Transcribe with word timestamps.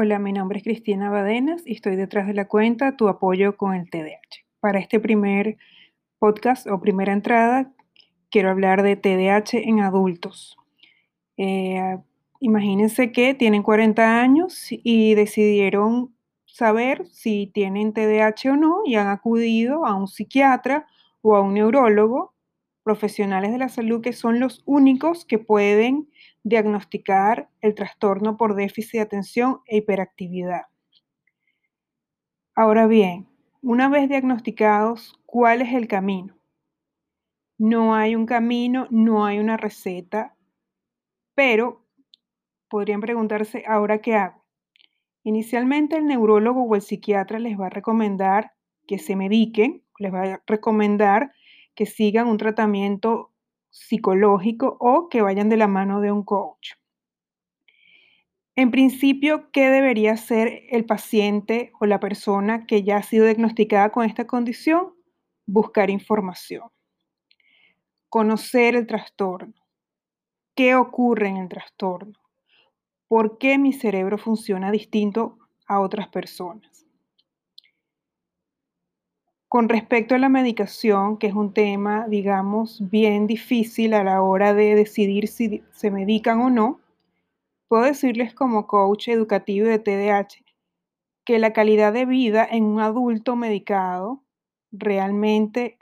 Hola, 0.00 0.20
mi 0.20 0.32
nombre 0.32 0.58
es 0.58 0.62
Cristina 0.62 1.10
Badenas 1.10 1.66
y 1.66 1.72
estoy 1.72 1.96
detrás 1.96 2.28
de 2.28 2.32
la 2.32 2.46
cuenta 2.46 2.96
Tu 2.96 3.08
apoyo 3.08 3.56
con 3.56 3.74
el 3.74 3.90
TDAH. 3.90 4.44
Para 4.60 4.78
este 4.78 5.00
primer 5.00 5.56
podcast 6.20 6.68
o 6.68 6.80
primera 6.80 7.12
entrada, 7.12 7.72
quiero 8.30 8.50
hablar 8.50 8.84
de 8.84 8.94
TDAH 8.94 9.58
en 9.58 9.80
adultos. 9.80 10.56
Eh, 11.36 11.98
imagínense 12.38 13.10
que 13.10 13.34
tienen 13.34 13.64
40 13.64 14.20
años 14.20 14.68
y 14.70 15.16
decidieron 15.16 16.14
saber 16.46 17.04
si 17.08 17.50
tienen 17.52 17.92
TDAH 17.92 18.52
o 18.52 18.56
no 18.56 18.82
y 18.84 18.94
han 18.94 19.08
acudido 19.08 19.84
a 19.84 19.96
un 19.96 20.06
psiquiatra 20.06 20.86
o 21.22 21.34
a 21.34 21.40
un 21.40 21.54
neurólogo, 21.54 22.34
profesionales 22.88 23.52
de 23.52 23.58
la 23.58 23.68
salud 23.68 24.00
que 24.00 24.14
son 24.14 24.40
los 24.40 24.62
únicos 24.64 25.26
que 25.26 25.38
pueden 25.38 26.08
diagnosticar 26.42 27.50
el 27.60 27.74
trastorno 27.74 28.38
por 28.38 28.54
déficit 28.54 28.92
de 28.92 29.00
atención 29.00 29.60
e 29.66 29.76
hiperactividad. 29.76 30.62
Ahora 32.54 32.86
bien, 32.86 33.28
una 33.60 33.90
vez 33.90 34.08
diagnosticados, 34.08 35.20
¿cuál 35.26 35.60
es 35.60 35.74
el 35.74 35.86
camino? 35.86 36.34
No 37.58 37.94
hay 37.94 38.16
un 38.16 38.24
camino, 38.24 38.86
no 38.90 39.26
hay 39.26 39.38
una 39.38 39.58
receta, 39.58 40.34
pero 41.34 41.84
podrían 42.70 43.02
preguntarse, 43.02 43.64
¿ahora 43.66 43.98
qué 43.98 44.14
hago? 44.14 44.46
Inicialmente 45.24 45.98
el 45.98 46.06
neurólogo 46.06 46.62
o 46.62 46.74
el 46.74 46.80
psiquiatra 46.80 47.38
les 47.38 47.60
va 47.60 47.66
a 47.66 47.70
recomendar 47.70 48.52
que 48.86 48.98
se 48.98 49.14
mediquen, 49.14 49.82
les 49.98 50.10
va 50.10 50.22
a 50.22 50.42
recomendar 50.46 51.32
que 51.78 51.86
sigan 51.86 52.26
un 52.26 52.38
tratamiento 52.38 53.30
psicológico 53.70 54.76
o 54.80 55.08
que 55.08 55.22
vayan 55.22 55.48
de 55.48 55.56
la 55.56 55.68
mano 55.68 56.00
de 56.00 56.10
un 56.10 56.24
coach. 56.24 56.72
En 58.56 58.72
principio, 58.72 59.52
¿qué 59.52 59.70
debería 59.70 60.14
hacer 60.14 60.64
el 60.70 60.84
paciente 60.86 61.70
o 61.78 61.86
la 61.86 62.00
persona 62.00 62.66
que 62.66 62.82
ya 62.82 62.96
ha 62.96 63.04
sido 63.04 63.26
diagnosticada 63.26 63.90
con 63.90 64.04
esta 64.04 64.26
condición? 64.26 64.92
Buscar 65.46 65.88
información, 65.88 66.68
conocer 68.08 68.74
el 68.74 68.88
trastorno, 68.88 69.54
qué 70.56 70.74
ocurre 70.74 71.28
en 71.28 71.36
el 71.36 71.48
trastorno, 71.48 72.18
por 73.06 73.38
qué 73.38 73.56
mi 73.56 73.72
cerebro 73.72 74.18
funciona 74.18 74.72
distinto 74.72 75.38
a 75.68 75.78
otras 75.78 76.08
personas. 76.08 76.77
Con 79.48 79.70
respecto 79.70 80.14
a 80.14 80.18
la 80.18 80.28
medicación, 80.28 81.16
que 81.16 81.28
es 81.28 81.34
un 81.34 81.54
tema, 81.54 82.06
digamos, 82.06 82.82
bien 82.90 83.26
difícil 83.26 83.94
a 83.94 84.04
la 84.04 84.20
hora 84.20 84.52
de 84.52 84.74
decidir 84.74 85.26
si 85.28 85.62
se 85.70 85.90
medican 85.90 86.40
o 86.40 86.50
no, 86.50 86.80
puedo 87.68 87.84
decirles 87.84 88.34
como 88.34 88.66
coach 88.66 89.08
educativo 89.08 89.66
de 89.66 89.78
TDAH 89.78 90.44
que 91.24 91.38
la 91.38 91.54
calidad 91.54 91.94
de 91.94 92.06
vida 92.06 92.46
en 92.50 92.64
un 92.64 92.80
adulto 92.80 93.36
medicado 93.36 94.22
realmente 94.70 95.78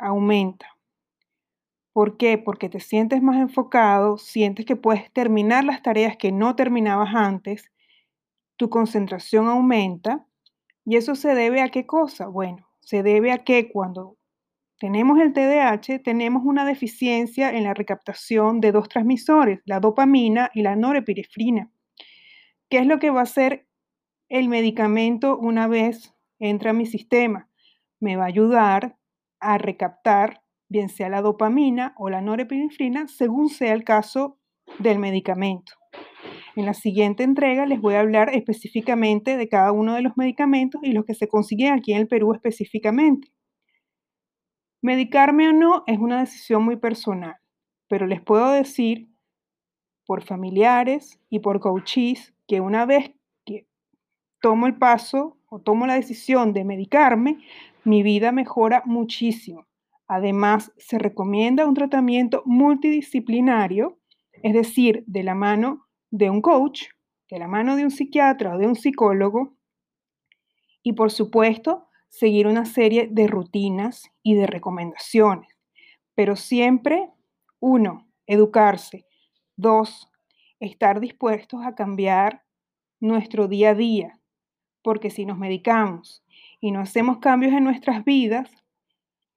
aumenta. 0.00 0.66
¿Por 1.92 2.16
qué? 2.16 2.38
Porque 2.38 2.68
te 2.68 2.80
sientes 2.80 3.22
más 3.22 3.36
enfocado, 3.36 4.18
sientes 4.18 4.66
que 4.66 4.76
puedes 4.76 5.12
terminar 5.12 5.64
las 5.64 5.82
tareas 5.82 6.16
que 6.16 6.32
no 6.32 6.56
terminabas 6.56 7.14
antes, 7.14 7.70
tu 8.56 8.70
concentración 8.70 9.48
aumenta 9.48 10.26
y 10.84 10.96
eso 10.96 11.14
se 11.14 11.34
debe 11.34 11.62
a 11.62 11.68
qué 11.68 11.86
cosa? 11.86 12.26
Bueno, 12.28 12.69
se 12.80 13.02
debe 13.02 13.32
a 13.32 13.44
que 13.44 13.70
cuando 13.70 14.16
tenemos 14.78 15.18
el 15.20 15.32
TDAH, 15.32 16.02
tenemos 16.02 16.42
una 16.44 16.64
deficiencia 16.64 17.50
en 17.50 17.64
la 17.64 17.74
recaptación 17.74 18.60
de 18.60 18.72
dos 18.72 18.88
transmisores, 18.88 19.60
la 19.66 19.78
dopamina 19.78 20.50
y 20.54 20.62
la 20.62 20.74
norepinefrina. 20.74 21.70
¿Qué 22.70 22.78
es 22.78 22.86
lo 22.86 22.98
que 22.98 23.10
va 23.10 23.20
a 23.20 23.24
hacer 23.24 23.66
el 24.28 24.48
medicamento 24.48 25.36
una 25.38 25.66
vez 25.66 26.14
entra 26.38 26.70
a 26.70 26.74
mi 26.74 26.86
sistema? 26.86 27.48
Me 28.00 28.16
va 28.16 28.24
a 28.24 28.28
ayudar 28.28 28.96
a 29.40 29.58
recaptar 29.58 30.42
bien 30.70 30.88
sea 30.88 31.08
la 31.08 31.20
dopamina 31.20 31.94
o 31.98 32.08
la 32.08 32.22
norepinefrina, 32.22 33.08
según 33.08 33.50
sea 33.50 33.74
el 33.74 33.84
caso 33.84 34.38
del 34.78 34.98
medicamento. 34.98 35.79
En 36.60 36.66
la 36.66 36.74
siguiente 36.74 37.22
entrega 37.22 37.64
les 37.64 37.80
voy 37.80 37.94
a 37.94 38.00
hablar 38.00 38.34
específicamente 38.34 39.38
de 39.38 39.48
cada 39.48 39.72
uno 39.72 39.94
de 39.94 40.02
los 40.02 40.18
medicamentos 40.18 40.82
y 40.84 40.92
los 40.92 41.06
que 41.06 41.14
se 41.14 41.26
consiguen 41.26 41.72
aquí 41.72 41.92
en 41.92 42.00
el 42.00 42.06
Perú 42.06 42.34
específicamente. 42.34 43.32
Medicarme 44.82 45.48
o 45.48 45.54
no 45.54 45.84
es 45.86 45.98
una 45.98 46.20
decisión 46.20 46.62
muy 46.62 46.76
personal, 46.76 47.36
pero 47.88 48.06
les 48.06 48.20
puedo 48.20 48.50
decir 48.52 49.08
por 50.04 50.22
familiares 50.22 51.18
y 51.30 51.38
por 51.38 51.60
coaches 51.60 52.34
que 52.46 52.60
una 52.60 52.84
vez 52.84 53.10
que 53.46 53.66
tomo 54.42 54.66
el 54.66 54.76
paso 54.76 55.38
o 55.48 55.60
tomo 55.60 55.86
la 55.86 55.94
decisión 55.94 56.52
de 56.52 56.66
medicarme, 56.66 57.38
mi 57.84 58.02
vida 58.02 58.32
mejora 58.32 58.82
muchísimo. 58.84 59.66
Además, 60.06 60.72
se 60.76 60.98
recomienda 60.98 61.64
un 61.64 61.72
tratamiento 61.72 62.42
multidisciplinario, 62.44 63.98
es 64.42 64.52
decir, 64.52 65.04
de 65.06 65.22
la 65.22 65.34
mano 65.34 65.86
de 66.10 66.30
un 66.30 66.40
coach, 66.40 66.84
de 67.30 67.38
la 67.38 67.48
mano 67.48 67.76
de 67.76 67.84
un 67.84 67.90
psiquiatra 67.90 68.54
o 68.54 68.58
de 68.58 68.66
un 68.66 68.74
psicólogo 68.74 69.54
y 70.82 70.94
por 70.94 71.10
supuesto 71.10 71.88
seguir 72.08 72.46
una 72.46 72.64
serie 72.64 73.08
de 73.10 73.26
rutinas 73.26 74.10
y 74.22 74.34
de 74.34 74.46
recomendaciones. 74.46 75.48
Pero 76.14 76.36
siempre, 76.36 77.08
uno, 77.60 78.08
educarse. 78.26 79.06
Dos, 79.56 80.10
estar 80.58 81.00
dispuestos 81.00 81.64
a 81.64 81.74
cambiar 81.74 82.44
nuestro 82.98 83.46
día 83.46 83.70
a 83.70 83.74
día. 83.74 84.20
Porque 84.82 85.10
si 85.10 85.24
nos 85.24 85.38
medicamos 85.38 86.24
y 86.60 86.72
no 86.72 86.80
hacemos 86.80 87.18
cambios 87.18 87.52
en 87.52 87.64
nuestras 87.64 88.04
vidas, 88.04 88.50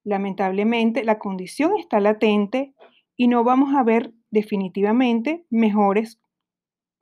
lamentablemente 0.04 1.04
la 1.04 1.20
condición 1.20 1.78
está 1.78 2.00
latente 2.00 2.74
y 3.16 3.28
no 3.28 3.44
vamos 3.44 3.76
a 3.76 3.84
ver 3.84 4.14
definitivamente 4.32 5.46
mejores 5.50 6.20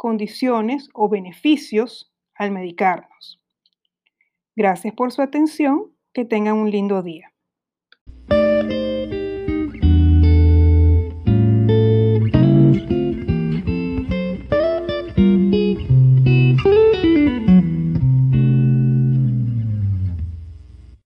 condiciones 0.01 0.89
o 0.95 1.09
beneficios 1.09 2.11
al 2.33 2.49
medicarnos. 2.49 3.39
Gracias 4.55 4.95
por 4.95 5.11
su 5.11 5.21
atención, 5.21 5.95
que 6.11 6.25
tengan 6.25 6.55
un 6.55 6.71
lindo 6.71 7.03
día. 7.03 7.35